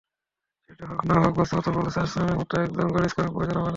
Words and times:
সেটি 0.65 0.83
হোক 0.85 0.99
না-হোক 1.05 1.33
বাস্তবতা 1.35 1.71
বলছে, 1.71 1.97
আসলামের 1.99 2.37
মতো 2.37 2.53
একজন 2.61 2.87
গোলস্কোরার 2.87 3.31
প্রয়োজন 3.31 3.55
আমাদের। 3.55 3.69